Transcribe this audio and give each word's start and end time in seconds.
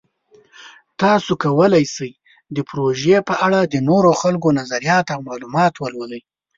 تاسو 1.01 1.31
کولی 1.43 1.83
شئ 1.95 2.11
د 2.55 2.57
پروژې 2.69 3.17
په 3.29 3.35
اړه 3.45 3.59
د 3.63 3.75
نورو 3.89 4.11
خلکو 4.21 4.47
نظریات 4.59 5.05
او 5.15 5.19
معلومات 5.29 5.73
ولولئ. 5.77 6.21